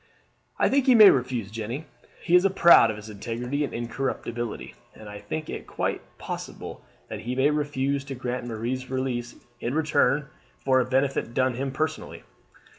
"I 0.57 0.67
think 0.67 0.87
he 0.87 0.95
may 0.95 1.11
refuse, 1.11 1.51
Jeanne. 1.51 1.85
He 2.23 2.33
is 2.35 2.47
proud 2.55 2.89
of 2.89 2.97
his 2.97 3.07
integrity 3.07 3.63
and 3.63 3.71
incorruptibility, 3.71 4.73
and 4.95 5.07
I 5.07 5.19
think 5.19 5.47
it 5.47 5.67
quite 5.67 6.01
possible 6.17 6.83
that 7.07 7.19
he 7.19 7.35
may 7.35 7.51
refuse 7.51 8.03
to 8.05 8.15
grant 8.15 8.47
Marie's 8.47 8.89
release 8.89 9.35
in 9.59 9.75
return 9.75 10.25
for 10.57 10.79
a 10.79 10.85
benefit 10.85 11.35
done 11.35 11.53
him 11.53 11.71
personally. 11.71 12.23